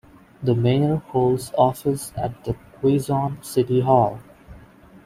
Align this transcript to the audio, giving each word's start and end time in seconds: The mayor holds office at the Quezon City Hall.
The 0.41 0.55
mayor 0.55 0.95
holds 0.95 1.51
office 1.55 2.11
at 2.17 2.43
the 2.43 2.55
Quezon 2.81 3.45
City 3.45 3.81
Hall. 3.81 4.19